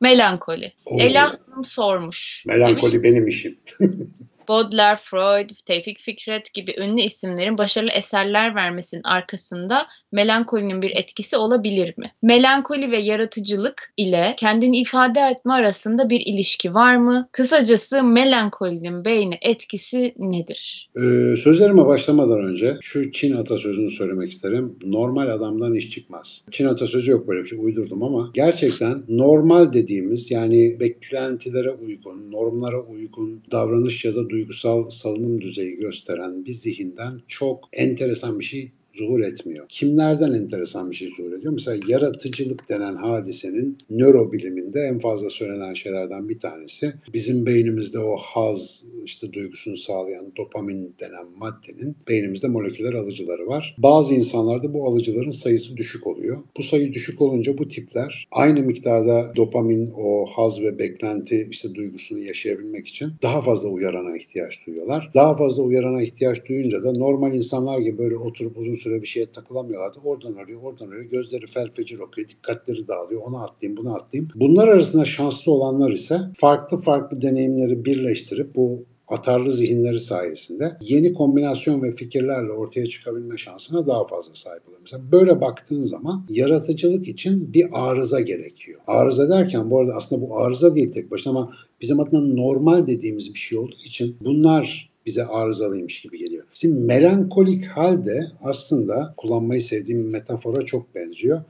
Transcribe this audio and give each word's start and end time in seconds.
Melankoli. 0.00 0.72
Oo. 0.86 1.00
Ela 1.00 1.32
Hanım 1.52 1.64
sormuş. 1.64 2.44
Melankoli 2.46 2.92
Demiş, 2.92 3.04
benim 3.04 3.28
işim. 3.28 3.58
Baudelaire, 4.52 5.00
Freud, 5.02 5.50
Tevfik 5.66 5.98
Fikret 5.98 6.54
gibi 6.54 6.74
ünlü 6.80 7.00
isimlerin 7.00 7.58
başarılı 7.58 7.90
eserler 7.90 8.54
vermesinin 8.54 9.02
arkasında 9.04 9.86
melankolinin 10.12 10.82
bir 10.82 10.90
etkisi 10.90 11.36
olabilir 11.36 11.94
mi? 11.98 12.12
Melankoli 12.22 12.90
ve 12.90 12.98
yaratıcılık 12.98 13.92
ile 13.96 14.34
kendini 14.36 14.78
ifade 14.78 15.20
etme 15.20 15.52
arasında 15.52 16.10
bir 16.10 16.20
ilişki 16.20 16.74
var 16.74 16.96
mı? 16.96 17.28
Kısacası 17.32 18.04
melankolinin 18.04 19.04
beyne 19.04 19.38
etkisi 19.42 20.14
nedir? 20.18 20.90
Ee, 20.96 21.36
sözlerime 21.36 21.86
başlamadan 21.86 22.40
önce 22.44 22.76
şu 22.80 23.12
Çin 23.12 23.36
atasözünü 23.36 23.90
söylemek 23.90 24.32
isterim. 24.32 24.78
Normal 24.84 25.28
adamdan 25.28 25.74
iş 25.74 25.90
çıkmaz. 25.90 26.44
Çin 26.50 26.66
atasözü 26.66 27.10
yok 27.10 27.28
böyle 27.28 27.42
bir 27.42 27.48
şey 27.48 27.58
uydurdum 27.58 28.02
ama 28.02 28.30
gerçekten 28.34 29.02
normal 29.08 29.72
dediğimiz 29.72 30.30
yani 30.30 30.80
beklentilere 30.80 31.70
uygun, 31.70 32.32
normlara 32.32 32.80
uygun 32.80 33.42
davranış 33.50 34.04
ya 34.04 34.14
da 34.14 34.30
duygusal 34.42 34.90
salınım 34.90 35.40
düzeyi 35.40 35.76
gösteren 35.76 36.44
bir 36.44 36.52
zihinden 36.52 37.20
çok 37.28 37.68
enteresan 37.72 38.38
bir 38.38 38.44
şey 38.44 38.72
zuhur 38.94 39.20
etmiyor. 39.20 39.66
Kimlerden 39.68 40.32
enteresan 40.32 40.90
bir 40.90 40.96
şey 40.96 41.08
zuhur 41.08 41.32
ediyor? 41.32 41.52
Mesela 41.52 41.80
yaratıcılık 41.88 42.68
denen 42.68 42.96
hadisenin 42.96 43.78
nörobiliminde 43.90 44.80
en 44.80 44.98
fazla 44.98 45.30
söylenen 45.30 45.74
şeylerden 45.74 46.28
bir 46.28 46.38
tanesi 46.38 46.92
bizim 47.14 47.46
beynimizde 47.46 47.98
o 47.98 48.16
haz 48.16 48.84
işte 49.04 49.32
duygusunu 49.32 49.76
sağlayan 49.76 50.32
dopamin 50.36 50.94
denen 51.00 51.26
maddenin 51.36 51.96
beynimizde 52.08 52.48
moleküler 52.48 52.92
alıcıları 52.92 53.46
var. 53.46 53.74
Bazı 53.78 54.14
insanlarda 54.14 54.74
bu 54.74 54.86
alıcıların 54.86 55.30
sayısı 55.30 55.76
düşük 55.76 56.06
oluyor. 56.06 56.38
Bu 56.56 56.62
sayı 56.62 56.92
düşük 56.92 57.20
olunca 57.20 57.58
bu 57.58 57.68
tipler 57.68 58.28
aynı 58.30 58.60
miktarda 58.60 59.32
dopamin, 59.36 59.90
o 59.96 60.26
haz 60.26 60.62
ve 60.62 60.78
beklenti 60.78 61.48
işte 61.50 61.74
duygusunu 61.74 62.18
yaşayabilmek 62.18 62.88
için 62.88 63.12
daha 63.22 63.42
fazla 63.42 63.68
uyarana 63.68 64.16
ihtiyaç 64.16 64.66
duyuyorlar. 64.66 65.10
Daha 65.14 65.36
fazla 65.36 65.62
uyarana 65.62 66.02
ihtiyaç 66.02 66.48
duyunca 66.48 66.84
da 66.84 66.92
normal 66.92 67.34
insanlar 67.34 67.78
gibi 67.78 67.98
böyle 67.98 68.16
oturup 68.16 68.58
uzun 68.58 68.76
süre 68.76 69.02
bir 69.02 69.06
şeye 69.06 69.26
takılamıyorlardı. 69.26 69.98
Oradan 70.04 70.34
arıyor, 70.34 70.62
oradan 70.62 70.88
arıyor. 70.88 71.04
Gözleri 71.04 71.46
felfecir 71.46 71.98
okuyor, 71.98 72.28
dikkatleri 72.28 72.88
dağılıyor. 72.88 73.22
Onu 73.22 73.42
atlayayım, 73.42 73.76
bunu 73.76 73.94
atlayayım. 73.94 74.30
Bunlar 74.34 74.68
arasında 74.68 75.04
şanslı 75.04 75.52
olanlar 75.52 75.90
ise 75.90 76.18
farklı 76.36 76.78
farklı 76.78 77.22
deneyimleri 77.22 77.84
birleştirip 77.84 78.54
bu 78.54 78.84
atarlı 79.08 79.52
zihinleri 79.52 79.98
sayesinde 79.98 80.76
yeni 80.80 81.12
kombinasyon 81.12 81.82
ve 81.82 81.92
fikirlerle 81.92 82.52
ortaya 82.52 82.86
çıkabilme 82.86 83.36
şansına 83.36 83.86
daha 83.86 84.06
fazla 84.06 84.34
sahip 84.34 84.68
oluyor. 84.68 84.80
Mesela 84.80 85.12
böyle 85.12 85.40
baktığın 85.40 85.84
zaman 85.84 86.26
yaratıcılık 86.30 87.08
için 87.08 87.54
bir 87.54 87.66
arıza 87.72 88.20
gerekiyor. 88.20 88.80
Arıza 88.86 89.28
derken 89.28 89.70
bu 89.70 89.80
arada 89.80 89.92
aslında 89.94 90.28
bu 90.28 90.38
arıza 90.38 90.74
değil 90.74 90.92
tek 90.92 91.10
başına 91.10 91.30
ama 91.30 91.52
bizim 91.80 92.00
adına 92.00 92.34
normal 92.34 92.86
dediğimiz 92.86 93.34
bir 93.34 93.38
şey 93.38 93.58
olduğu 93.58 93.82
için 93.84 94.16
bunlar 94.24 94.92
bize 95.06 95.24
arızalıymış 95.24 96.00
gibi 96.00 96.18
geliyor. 96.18 96.44
Şimdi 96.54 96.80
melankolik 96.80 97.64
hal 97.64 98.04
de 98.04 98.26
aslında 98.42 99.14
kullanmayı 99.16 99.62
sevdiğim 99.62 100.10
metafora 100.10 100.62
çok 100.62 100.94
benziyor. 100.94 101.40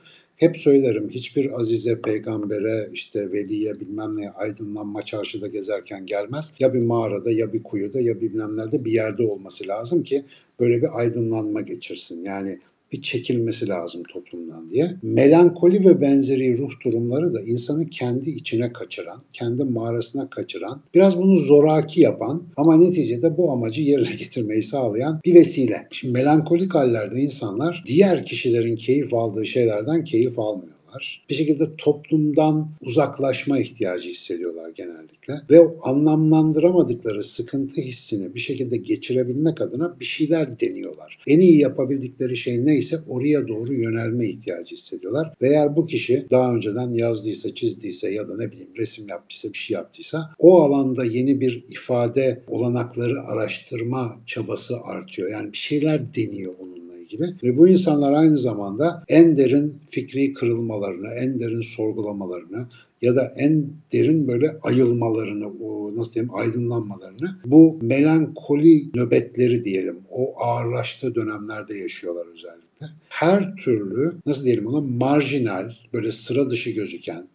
Hep 0.42 0.56
söylerim 0.56 1.08
hiçbir 1.10 1.60
azize 1.60 2.00
peygambere 2.00 2.90
işte 2.92 3.32
veliye 3.32 3.80
bilmem 3.80 4.16
neye 4.16 4.30
aydınlanma 4.30 5.02
çarşıda 5.02 5.46
gezerken 5.46 6.06
gelmez. 6.06 6.52
Ya 6.58 6.74
bir 6.74 6.84
mağarada 6.84 7.30
ya 7.30 7.52
bir 7.52 7.62
kuyuda 7.62 8.00
ya 8.00 8.20
bilmem 8.20 8.56
nerede 8.56 8.84
bir 8.84 8.92
yerde 8.92 9.22
olması 9.22 9.68
lazım 9.68 10.02
ki 10.02 10.24
böyle 10.60 10.82
bir 10.82 10.98
aydınlanma 10.98 11.60
geçirsin. 11.60 12.24
Yani 12.24 12.58
bir 12.92 13.02
çekilmesi 13.02 13.68
lazım 13.68 14.02
toplumdan 14.02 14.70
diye. 14.70 14.96
Melankoli 15.02 15.84
ve 15.84 16.00
benzeri 16.00 16.58
ruh 16.58 16.70
durumları 16.84 17.34
da 17.34 17.40
insanı 17.40 17.90
kendi 17.90 18.30
içine 18.30 18.72
kaçıran, 18.72 19.22
kendi 19.32 19.64
mağarasına 19.64 20.30
kaçıran, 20.30 20.80
biraz 20.94 21.18
bunu 21.18 21.36
zoraki 21.36 22.00
yapan 22.00 22.42
ama 22.56 22.76
neticede 22.76 23.36
bu 23.36 23.52
amacı 23.52 23.82
yerine 23.82 24.14
getirmeyi 24.18 24.62
sağlayan 24.62 25.20
bir 25.24 25.34
vesile. 25.34 25.88
Şimdi 25.90 26.12
melankolik 26.12 26.74
hallerde 26.74 27.20
insanlar 27.20 27.84
diğer 27.86 28.26
kişilerin 28.26 28.76
keyif 28.76 29.14
aldığı 29.14 29.46
şeylerden 29.46 30.04
keyif 30.04 30.38
almıyor 30.38 30.81
bir 31.30 31.34
şekilde 31.34 31.76
toplumdan 31.78 32.70
uzaklaşma 32.80 33.58
ihtiyacı 33.58 34.08
hissediyorlar 34.08 34.70
genellikle 34.70 35.34
ve 35.50 35.60
anlamlandıramadıkları 35.82 37.22
sıkıntı 37.22 37.80
hissini 37.80 38.34
bir 38.34 38.40
şekilde 38.40 38.76
geçirebilmek 38.76 39.60
adına 39.60 40.00
bir 40.00 40.04
şeyler 40.04 40.60
deniyorlar. 40.60 41.18
En 41.26 41.40
iyi 41.40 41.58
yapabildikleri 41.58 42.36
şey 42.36 42.66
neyse 42.66 42.98
oraya 43.08 43.48
doğru 43.48 43.74
yönelme 43.74 44.28
ihtiyacı 44.28 44.76
hissediyorlar. 44.76 45.34
Ve 45.42 45.48
eğer 45.48 45.76
bu 45.76 45.86
kişi 45.86 46.26
daha 46.30 46.54
önceden 46.54 46.90
yazdıysa, 46.90 47.54
çizdiyse 47.54 48.10
ya 48.10 48.28
da 48.28 48.36
ne 48.36 48.52
bileyim 48.52 48.76
resim 48.76 49.08
yaptıysa, 49.08 49.48
bir 49.52 49.58
şey 49.58 49.74
yaptıysa 49.74 50.30
o 50.38 50.62
alanda 50.62 51.04
yeni 51.04 51.40
bir 51.40 51.64
ifade 51.70 52.42
olanakları 52.46 53.22
araştırma 53.22 54.20
çabası 54.26 54.80
artıyor. 54.80 55.30
Yani 55.30 55.52
bir 55.52 55.58
şeyler 55.58 56.14
deniyor 56.14 56.54
gibi. 57.12 57.26
Ve 57.42 57.58
bu 57.58 57.68
insanlar 57.68 58.12
aynı 58.12 58.36
zamanda 58.36 59.04
en 59.08 59.36
derin 59.36 59.74
fikri 59.88 60.32
kırılmalarını, 60.32 61.08
en 61.08 61.38
derin 61.38 61.60
sorgulamalarını 61.60 62.66
ya 63.02 63.16
da 63.16 63.34
en 63.36 63.66
derin 63.92 64.28
böyle 64.28 64.56
ayılmalarını, 64.62 65.46
o 65.64 65.96
nasıl 65.96 66.14
diyeyim 66.14 66.34
aydınlanmalarını 66.34 67.36
bu 67.44 67.78
melankoli 67.82 68.88
nöbetleri 68.94 69.64
diyelim 69.64 69.98
o 70.10 70.34
ağırlaştığı 70.42 71.14
dönemlerde 71.14 71.78
yaşıyorlar 71.78 72.26
özellikle. 72.32 72.86
Her 73.08 73.56
türlü 73.56 74.14
nasıl 74.26 74.44
diyelim 74.44 74.66
ona 74.66 74.80
marjinal 74.80 75.72
böyle 75.92 76.12
sıra 76.12 76.50
dışı 76.50 76.70
gözüken 76.70 77.26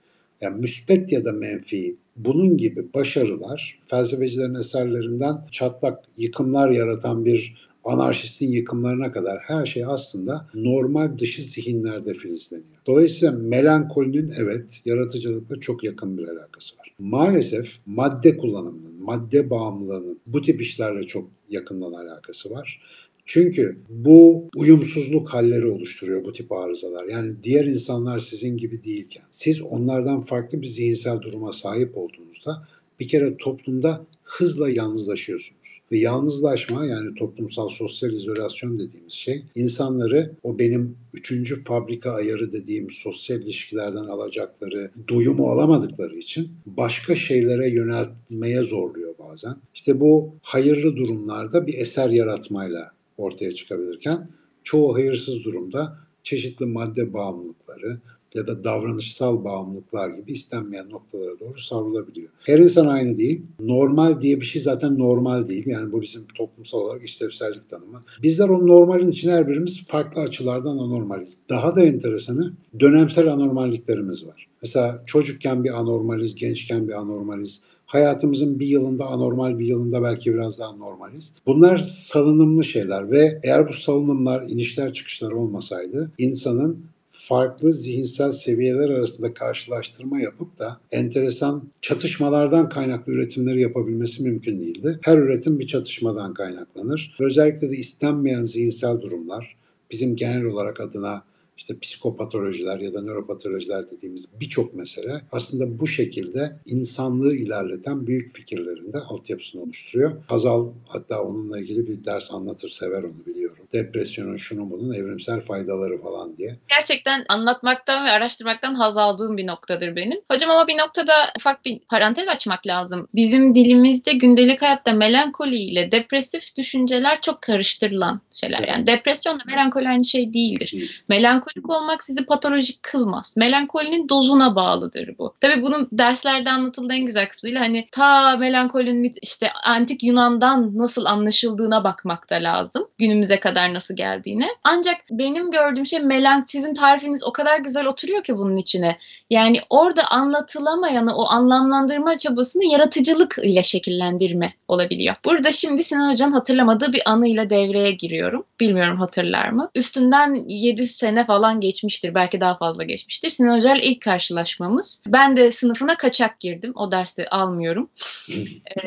yani 0.41 0.59
müspet 0.59 1.11
ya 1.11 1.25
da 1.25 1.31
menfi 1.31 1.95
bunun 2.15 2.57
gibi 2.57 2.93
başarılar 2.93 3.79
felsefecilerin 3.85 4.55
eserlerinden 4.55 5.37
çatlak 5.51 6.03
yıkımlar 6.17 6.71
yaratan 6.71 7.25
bir 7.25 7.66
anarşistin 7.87 8.51
yıkımlarına 8.51 9.11
kadar 9.11 9.39
her 9.39 9.65
şey 9.65 9.85
aslında 9.85 10.49
normal 10.53 11.17
dışı 11.17 11.43
zihinlerde 11.43 12.13
filizleniyor. 12.13 12.77
Dolayısıyla 12.87 13.31
melankolinin 13.31 14.33
evet 14.37 14.81
yaratıcılıkla 14.85 15.59
çok 15.59 15.83
yakın 15.83 16.17
bir 16.17 16.27
alakası 16.27 16.77
var. 16.77 16.93
Maalesef 16.99 17.77
madde 17.85 18.37
kullanımının, 18.37 19.03
madde 19.03 19.49
bağımlılığının 19.49 20.19
bu 20.27 20.41
tip 20.41 20.61
işlerle 20.61 21.03
çok 21.03 21.27
yakından 21.49 21.93
alakası 21.93 22.51
var. 22.51 22.81
Çünkü 23.25 23.77
bu 23.89 24.49
uyumsuzluk 24.55 25.29
halleri 25.29 25.67
oluşturuyor 25.67 26.25
bu 26.25 26.33
tip 26.33 26.51
arızalar. 26.51 27.05
Yani 27.05 27.31
diğer 27.43 27.65
insanlar 27.65 28.19
sizin 28.19 28.57
gibi 28.57 28.83
değilken, 28.83 29.23
siz 29.31 29.61
onlardan 29.61 30.21
farklı 30.21 30.61
bir 30.61 30.67
zihinsel 30.67 31.21
duruma 31.21 31.51
sahip 31.51 31.97
olduğunuzda 31.97 32.67
bir 32.99 33.07
kere 33.07 33.37
toplumda 33.37 34.05
hızla 34.23 34.69
yalnızlaşıyorsunuz. 34.69 35.81
Ve 35.91 35.99
yalnızlaşma 35.99 36.85
yani 36.85 37.15
toplumsal 37.15 37.69
sosyal 37.69 38.13
izolasyon 38.13 38.79
dediğimiz 38.79 39.13
şey 39.13 39.43
insanları 39.55 40.31
o 40.43 40.59
benim 40.59 40.97
üçüncü 41.13 41.63
fabrika 41.63 42.11
ayarı 42.11 42.51
dediğim 42.51 42.91
sosyal 42.91 43.41
ilişkilerden 43.41 44.05
alacakları 44.05 44.91
duyumu 45.07 45.47
alamadıkları 45.47 46.17
için 46.17 46.49
başka 46.65 47.15
şeylere 47.15 47.69
yöneltmeye 47.69 48.63
zorluyor 48.63 49.15
bazen. 49.19 49.55
İşte 49.75 49.99
bu 49.99 50.35
hayırlı 50.41 50.95
durumlarda 50.95 51.67
bir 51.67 51.73
eser 51.73 52.09
yaratmayla 52.09 52.91
ortaya 53.17 53.51
çıkabilirken 53.51 54.29
çoğu 54.63 54.95
hayırsız 54.95 55.43
durumda 55.43 55.97
çeşitli 56.23 56.65
madde 56.65 57.13
bağımlılıkları, 57.13 57.99
ya 58.33 58.47
da 58.47 58.63
davranışsal 58.63 59.43
bağımlılıklar 59.43 60.09
gibi 60.09 60.31
istenmeyen 60.31 60.89
noktalara 60.89 61.39
doğru 61.39 61.57
savrulabiliyor. 61.57 62.29
Her 62.39 62.59
insan 62.59 62.87
aynı 62.87 63.17
değil. 63.17 63.41
Normal 63.59 64.21
diye 64.21 64.41
bir 64.41 64.45
şey 64.45 64.61
zaten 64.61 64.99
normal 64.99 65.47
değil. 65.47 65.67
Yani 65.67 65.91
bu 65.91 66.01
bizim 66.01 66.25
toplumsal 66.35 66.79
olarak 66.79 67.03
işlevsellik 67.03 67.69
tanımı. 67.69 68.03
Bizler 68.23 68.49
o 68.49 68.67
normalin 68.67 69.11
içine 69.11 69.31
her 69.31 69.47
birimiz 69.47 69.85
farklı 69.85 70.21
açılardan 70.21 70.77
anormaliz. 70.77 71.37
Daha 71.49 71.75
da 71.75 71.81
enteresanı 71.81 72.53
dönemsel 72.79 73.33
anormalliklerimiz 73.33 74.27
var. 74.27 74.47
Mesela 74.61 75.03
çocukken 75.05 75.63
bir 75.63 75.79
anormaliz, 75.79 76.35
gençken 76.35 76.87
bir 76.87 76.93
anormaliz, 76.93 77.63
hayatımızın 77.87 78.59
bir 78.59 78.67
yılında 78.67 79.05
anormal 79.05 79.59
bir 79.59 79.65
yılında 79.65 80.03
belki 80.03 80.33
biraz 80.33 80.59
daha 80.59 80.71
normaliz. 80.71 81.35
Bunlar 81.45 81.77
salınımlı 81.77 82.63
şeyler 82.63 83.11
ve 83.11 83.39
eğer 83.43 83.67
bu 83.67 83.73
salınımlar 83.73 84.49
inişler 84.49 84.93
çıkışlar 84.93 85.31
olmasaydı 85.31 86.11
insanın 86.17 86.85
farklı 87.17 87.73
zihinsel 87.73 88.31
seviyeler 88.31 88.89
arasında 88.89 89.33
karşılaştırma 89.33 90.19
yapıp 90.19 90.59
da 90.59 90.79
enteresan 90.91 91.63
çatışmalardan 91.81 92.69
kaynaklı 92.69 93.11
üretimleri 93.11 93.61
yapabilmesi 93.61 94.23
mümkün 94.23 94.59
değildi. 94.59 94.99
Her 95.01 95.17
üretim 95.17 95.59
bir 95.59 95.67
çatışmadan 95.67 96.33
kaynaklanır. 96.33 97.15
Özellikle 97.19 97.71
de 97.71 97.77
istenmeyen 97.77 98.43
zihinsel 98.43 99.01
durumlar 99.01 99.57
bizim 99.91 100.15
genel 100.15 100.43
olarak 100.43 100.81
adına 100.81 101.23
işte 101.57 101.79
psikopatolojiler 101.79 102.79
ya 102.79 102.93
da 102.93 103.01
nöropatolojiler 103.01 103.91
dediğimiz 103.91 104.27
birçok 104.39 104.73
mesele 104.73 105.21
aslında 105.31 105.79
bu 105.79 105.87
şekilde 105.87 106.59
insanlığı 106.65 107.35
ilerleten 107.35 108.07
büyük 108.07 108.35
fikirlerinde 108.35 108.97
altyapısını 108.97 109.61
oluşturuyor. 109.61 110.11
Hazal 110.27 110.67
hatta 110.85 111.21
onunla 111.23 111.59
ilgili 111.59 111.87
bir 111.87 112.05
ders 112.05 112.33
anlatır, 112.33 112.69
sever 112.69 113.03
onu 113.03 113.25
biliyorum. 113.25 113.46
Depresyonun 113.73 114.37
şunun 114.37 114.71
bunun 114.71 114.93
evrimsel 114.93 115.41
faydaları 115.41 116.01
falan 116.01 116.37
diye. 116.37 116.59
Gerçekten 116.69 117.25
anlatmaktan 117.29 118.05
ve 118.05 118.09
araştırmaktan 118.09 118.75
haz 118.75 118.97
aldığım 118.97 119.37
bir 119.37 119.47
noktadır 119.47 119.95
benim. 119.95 120.21
Hocam 120.31 120.51
ama 120.51 120.67
bir 120.67 120.77
noktada 120.77 121.13
ufak 121.37 121.65
bir 121.65 121.79
parantez 121.79 122.27
açmak 122.27 122.67
lazım. 122.67 123.07
Bizim 123.15 123.55
dilimizde 123.55 124.13
gündelik 124.13 124.61
hayatta 124.61 124.93
melankoli 124.93 125.55
ile 125.55 125.91
depresif 125.91 126.55
düşünceler 126.57 127.21
çok 127.21 127.41
karıştırılan 127.41 128.21
şeyler. 128.31 128.67
Yani 128.67 128.87
depresyonla 128.87 129.43
melankoli 129.47 129.89
aynı 129.89 130.05
şey 130.05 130.33
değildir. 130.33 130.71
Değil. 130.71 130.91
Melankolik 131.09 131.69
olmak 131.69 132.03
sizi 132.03 132.25
patolojik 132.25 132.83
kılmaz. 132.83 133.37
Melankolinin 133.37 134.09
dozuna 134.09 134.55
bağlıdır 134.55 135.17
bu. 135.17 135.35
Tabii 135.41 135.61
bunun 135.61 135.89
derslerde 135.91 136.49
anlatıldığı 136.49 136.93
en 136.93 137.05
güzel 137.05 137.29
kısmıyla 137.29 137.61
hani 137.61 137.87
ta 137.91 138.37
melankolinin 138.37 139.11
işte 139.21 139.51
antik 139.65 140.03
Yunan'dan 140.03 140.77
nasıl 140.77 141.05
anlaşıldığına 141.05 141.83
bakmak 141.83 142.29
da 142.29 142.35
lazım. 142.35 142.87
Günümüze 142.97 143.39
kadar 143.39 143.56
nasıl 143.65 143.95
geldiğine. 143.95 144.47
Ancak 144.63 144.95
benim 145.11 145.51
gördüğüm 145.51 145.85
şey 145.85 145.99
melank 145.99 146.49
sizin 146.49 146.73
tarifiniz 146.73 147.23
o 147.23 147.31
kadar 147.31 147.59
güzel 147.59 147.85
oturuyor 147.85 148.23
ki 148.23 148.37
bunun 148.37 148.55
içine. 148.55 148.97
Yani 149.29 149.59
orada 149.69 150.07
anlatılamayanı 150.07 151.15
o 151.15 151.27
anlamlandırma 151.27 152.17
çabasını 152.17 152.65
yaratıcılık 152.65 153.35
ile 153.43 153.63
şekillendirme 153.63 154.53
olabiliyor. 154.67 155.15
Burada 155.25 155.51
şimdi 155.51 155.83
Sinan 155.83 156.11
Hoca'nın 156.11 156.31
hatırlamadığı 156.31 156.93
bir 156.93 157.01
anıyla 157.05 157.49
devreye 157.49 157.91
giriyorum. 157.91 158.43
Bilmiyorum 158.59 158.97
hatırlar 158.97 159.49
mı? 159.49 159.69
Üstünden 159.75 160.35
7 160.47 160.87
sene 160.87 161.25
falan 161.25 161.59
geçmiştir. 161.59 162.15
Belki 162.15 162.41
daha 162.41 162.57
fazla 162.57 162.83
geçmiştir. 162.83 163.29
Sinan 163.29 163.57
Hoca 163.57 163.75
ile 163.75 163.85
ilk 163.85 164.01
karşılaşmamız. 164.01 165.03
Ben 165.07 165.35
de 165.35 165.51
sınıfına 165.51 165.95
kaçak 165.95 166.39
girdim. 166.39 166.71
O 166.75 166.91
dersi 166.91 167.29
almıyorum. 167.29 167.89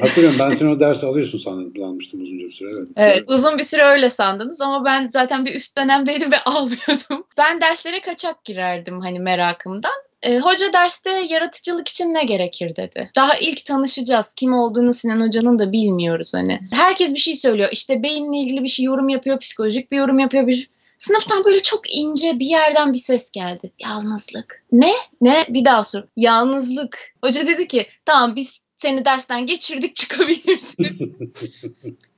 Hatırlıyorum 0.01 0.39
ben 0.39 0.51
seni 0.51 0.69
o 0.69 0.81
dersi 0.81 1.07
alıyorsun 1.07 1.39
sandım 1.39 1.85
almıştım 1.85 2.21
uzunca 2.21 2.45
bir 2.45 2.53
süre. 2.53 2.71
Evet. 2.79 2.89
Evet 2.97 3.25
uzun 3.29 3.59
bir 3.59 3.63
süre 3.63 3.85
öyle 3.85 4.11
sandınız 4.11 4.60
ama 4.63 4.85
ben 4.85 5.09
zaten 5.09 5.45
bir 5.45 5.55
üst 5.55 5.79
dönemdeydim 5.79 6.33
ve 6.33 6.41
almıyordum. 6.45 7.27
Ben 7.39 7.61
derslere 7.61 8.01
kaçak 8.01 8.45
girerdim 8.45 9.01
hani 9.01 9.21
merakımdan. 9.21 9.93
E, 10.23 10.39
hoca 10.39 10.73
derste 10.73 11.11
yaratıcılık 11.11 11.89
için 11.89 12.15
ne 12.15 12.25
gerekir 12.25 12.77
dedi. 12.77 13.11
Daha 13.17 13.37
ilk 13.37 13.65
tanışacağız. 13.65 14.35
Kim 14.35 14.53
olduğunu 14.53 14.93
Sinan 14.93 15.27
Hoca'nın 15.27 15.59
da 15.59 15.73
bilmiyoruz 15.73 16.35
hani. 16.35 16.61
Herkes 16.73 17.15
bir 17.15 17.19
şey 17.19 17.37
söylüyor. 17.37 17.69
İşte 17.73 18.03
beyinle 18.03 18.39
ilgili 18.39 18.63
bir 18.63 18.69
şey 18.69 18.85
yorum 18.85 19.09
yapıyor, 19.09 19.39
psikolojik 19.39 19.93
bir 19.93 19.97
yorum 19.97 20.19
yapıyor. 20.19 20.47
Bir... 20.47 20.71
Sınıftan 20.99 21.45
böyle 21.45 21.63
çok 21.63 21.95
ince 21.97 22.39
bir 22.39 22.47
yerden 22.47 22.93
bir 22.93 22.99
ses 22.99 23.31
geldi. 23.31 23.73
Yalnızlık. 23.79 24.65
Ne? 24.73 24.93
Ne? 25.21 25.45
Bir 25.49 25.65
daha 25.65 25.85
sor. 25.85 26.03
Yalnızlık. 26.17 27.15
Hoca 27.25 27.47
dedi 27.47 27.69
ki 27.69 27.87
tamam 28.05 28.37
biz 28.37 28.61
seni 28.81 29.05
dersten 29.05 29.47
geçirdik 29.47 29.95
çıkabilirsin. 29.95 31.17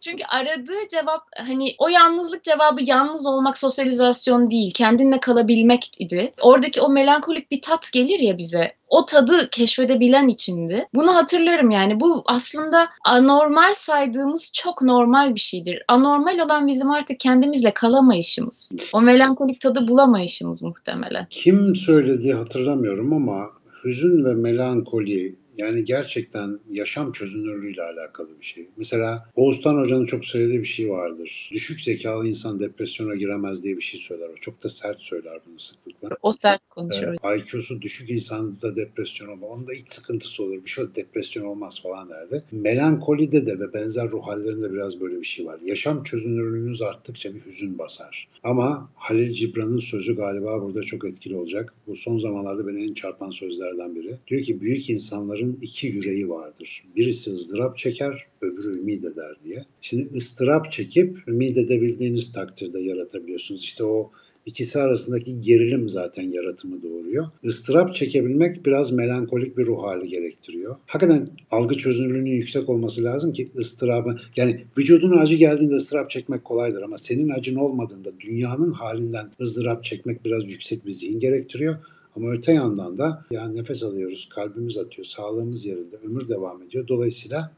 Çünkü 0.01 0.25
aradığı 0.25 0.89
cevap 0.91 1.23
hani 1.37 1.75
o 1.79 1.89
yalnızlık 1.89 2.45
cevabı 2.45 2.83
yalnız 2.83 3.27
olmak 3.27 3.59
sosyalizasyon 3.59 4.51
değil, 4.51 4.73
kendinle 4.75 5.21
kalabilmek 5.21 5.91
idi. 5.99 6.33
Oradaki 6.41 6.81
o 6.81 6.89
melankolik 6.89 7.51
bir 7.51 7.61
tat 7.61 7.93
gelir 7.93 8.19
ya 8.19 8.39
bize. 8.39 8.73
O 8.89 9.05
tadı 9.05 9.51
keşfedebilen 9.51 10.29
içindi. 10.29 10.89
Bunu 10.95 11.15
hatırlarım 11.15 11.71
yani. 11.71 12.01
Bu 12.01 12.23
aslında 12.27 12.89
anormal 13.05 13.75
saydığımız 13.75 14.51
çok 14.55 14.83
normal 14.83 15.35
bir 15.35 15.41
şeydir. 15.41 15.83
Anormal 15.89 16.39
olan 16.39 16.67
bizim 16.67 16.91
artık 16.91 17.21
kendimizle 17.21 17.75
kalamayışımız. 17.75 18.73
O 18.93 19.03
melankolik 19.03 19.61
tadı 19.61 19.89
bulamayışımız 19.89 20.63
muhtemelen. 20.63 21.27
Kim 21.31 21.75
söylediği 21.75 22.35
hatırlamıyorum 22.35 23.13
ama 23.13 23.51
hüzün 23.85 24.25
ve 24.25 24.35
melankoli 24.35 25.42
yani 25.59 25.85
gerçekten 25.85 26.59
yaşam 26.71 27.13
çözünürlüğüyle 27.13 27.83
alakalı 27.83 28.29
bir 28.41 28.45
şey. 28.45 28.69
Mesela 28.77 29.29
Oğuzhan 29.37 29.77
Hoca'nın 29.77 30.05
çok 30.05 30.25
söylediği 30.25 30.59
bir 30.59 30.65
şey 30.65 30.91
vardır. 30.91 31.51
Düşük 31.53 31.81
zekalı 31.81 32.29
insan 32.29 32.61
depresyona 32.61 33.15
giremez 33.15 33.65
diye 33.65 33.77
bir 33.77 33.83
şey 33.83 34.01
söyler. 34.01 34.29
O 34.29 34.35
çok 34.35 34.63
da 34.63 34.69
sert 34.69 35.03
söyler 35.03 35.39
bunu 35.47 35.59
sıklıkla. 35.59 36.09
O 36.23 36.33
sert 36.33 36.69
konuşuyor. 36.69 37.17
Evet, 37.25 37.43
IQ'su 37.55 37.83
düşük 37.83 38.11
insanda 38.11 38.77
depresyon 38.77 39.29
olma. 39.29 39.47
Onun 39.47 39.67
da 39.67 39.75
ilk 39.75 39.91
sıkıntısı 39.91 40.43
olur. 40.43 40.65
Bir 40.65 40.71
şey 40.71 40.85
depresyon 40.95 41.45
olmaz 41.45 41.83
falan 41.83 42.11
derdi. 42.11 42.45
Melankolide 42.53 43.47
de 43.47 43.61
ve 43.61 43.73
benzer 43.73 44.11
ruh 44.11 44.27
hallerinde 44.27 44.73
biraz 44.73 45.01
böyle 45.01 45.21
bir 45.21 45.27
şey 45.27 45.47
var. 45.47 45.61
Yaşam 45.65 46.03
çözünürlüğünüz 46.03 46.83
arttıkça 46.83 47.35
bir 47.35 47.47
hüzün 47.47 47.79
basar. 47.79 48.29
Ama 48.43 48.91
Halil 48.95 49.33
Cibran'ın 49.33 49.79
sözü 49.79 50.17
galiba 50.17 50.63
burada 50.63 50.83
çok 50.83 51.05
etkili 51.05 51.37
olacak. 51.37 51.75
Bu 51.87 51.97
son 51.97 52.19
zamanlarda 52.19 52.67
beni 52.67 52.85
en 52.85 52.95
çarpan 52.95 53.31
sözlerden 53.31 53.95
biri. 53.95 54.17
Diyor 54.29 54.43
ki 54.43 54.61
büyük 54.61 54.91
insanların 54.91 55.52
iki 55.63 55.87
yüreği 55.87 56.29
vardır. 56.29 56.85
Birisi 56.97 57.31
ızdırap 57.31 57.79
çeker, 57.79 58.27
öbürü 58.41 58.79
ümit 58.79 59.05
eder 59.05 59.37
diye. 59.45 59.65
Şimdi 59.81 60.17
ıstırap 60.17 60.73
çekip 60.73 61.29
ümit 61.29 61.57
edebildiğiniz 61.57 62.33
takdirde 62.33 62.81
yaratabiliyorsunuz. 62.81 63.65
İşte 63.65 63.85
o 63.85 64.11
İkisi 64.47 64.79
arasındaki 64.81 65.41
gerilim 65.41 65.89
zaten 65.89 66.23
yaratımı 66.23 66.83
doğuruyor. 66.83 67.27
Istırap 67.43 67.95
çekebilmek 67.95 68.67
biraz 68.67 68.93
melankolik 68.93 69.59
bir 69.59 69.67
ruh 69.67 69.83
hali 69.83 70.09
gerektiriyor. 70.09 70.77
Hakikaten 70.87 71.29
algı 71.51 71.75
çözünürlüğünün 71.75 72.31
yüksek 72.31 72.69
olması 72.69 73.05
lazım 73.05 73.33
ki 73.33 73.51
ıstırabı 73.59 74.17
yani 74.37 74.61
vücudun 74.79 75.19
acı 75.19 75.37
geldiğinde 75.37 75.75
ıstırap 75.75 76.11
çekmek 76.11 76.45
kolaydır 76.45 76.83
ama 76.83 76.99
senin 76.99 77.29
acın 77.29 77.57
olmadığında 77.57 78.11
dünyanın 78.21 78.73
halinden 78.73 79.31
ızdırap 79.41 79.85
çekmek 79.85 80.25
biraz 80.25 80.51
yüksek 80.51 80.87
bir 80.87 80.91
zihin 80.91 81.21
gerektiriyor. 81.21 81.77
Ama 82.17 82.31
öte 82.31 82.53
yandan 82.53 82.97
da 82.97 83.25
yani 83.31 83.57
nefes 83.57 83.83
alıyoruz, 83.83 84.29
kalbimiz 84.35 84.79
atıyor, 84.79 85.05
sağlığımız 85.05 85.67
yerinde, 85.67 85.97
ömür 85.97 86.29
devam 86.29 86.63
ediyor. 86.63 86.89
Dolayısıyla 86.89 87.53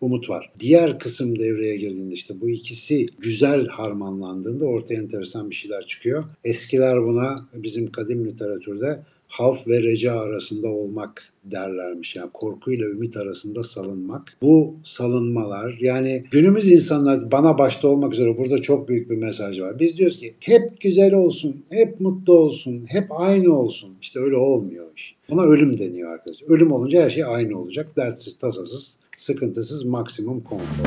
umut 0.00 0.30
var. 0.30 0.52
Diğer 0.58 0.98
kısım 0.98 1.38
devreye 1.38 1.76
girdiğinde 1.76 2.14
işte 2.14 2.40
bu 2.40 2.50
ikisi 2.50 3.06
güzel 3.18 3.66
harmanlandığında 3.66 4.64
ortaya 4.64 4.94
enteresan 4.94 5.50
bir 5.50 5.54
şeyler 5.54 5.86
çıkıyor. 5.86 6.24
Eskiler 6.44 7.02
buna 7.02 7.36
bizim 7.54 7.92
kadim 7.92 8.24
literatürde 8.24 9.02
havf 9.36 9.68
ve 9.68 9.82
reca 9.82 10.20
arasında 10.20 10.68
olmak 10.68 11.22
derlermiş. 11.44 12.16
Yani 12.16 12.30
korkuyla 12.32 12.86
ümit 12.86 13.16
arasında 13.16 13.62
salınmak. 13.64 14.36
Bu 14.42 14.74
salınmalar 14.82 15.78
yani 15.80 16.24
günümüz 16.30 16.70
insanlar 16.70 17.30
bana 17.30 17.58
başta 17.58 17.88
olmak 17.88 18.14
üzere 18.14 18.38
burada 18.38 18.58
çok 18.58 18.88
büyük 18.88 19.10
bir 19.10 19.16
mesaj 19.16 19.60
var. 19.60 19.78
Biz 19.78 19.98
diyoruz 19.98 20.18
ki 20.18 20.34
hep 20.40 20.80
güzel 20.80 21.14
olsun, 21.14 21.64
hep 21.70 22.00
mutlu 22.00 22.38
olsun, 22.38 22.84
hep 22.88 23.06
aynı 23.10 23.58
olsun. 23.58 23.90
İşte 24.02 24.20
öyle 24.20 24.36
olmuyor 24.36 24.86
iş. 24.96 25.16
Ona 25.28 25.42
ölüm 25.42 25.78
deniyor 25.78 26.12
arkadaşlar. 26.12 26.48
Ölüm 26.48 26.72
olunca 26.72 27.02
her 27.02 27.10
şey 27.10 27.24
aynı 27.24 27.60
olacak. 27.60 27.96
Dertsiz, 27.96 28.38
tasasız, 28.38 28.98
sıkıntısız, 29.16 29.84
maksimum 29.84 30.40
konfor. 30.40 30.86